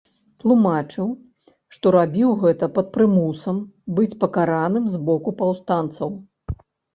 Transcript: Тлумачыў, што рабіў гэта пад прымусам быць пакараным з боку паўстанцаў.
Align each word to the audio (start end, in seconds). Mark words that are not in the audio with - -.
Тлумачыў, 0.43 1.09
што 1.75 1.91
рабіў 1.95 2.29
гэта 2.43 2.69
пад 2.77 2.89
прымусам 2.95 3.59
быць 3.99 4.17
пакараным 4.25 4.89
з 4.95 5.03
боку 5.11 5.29
паўстанцаў. 5.43 6.09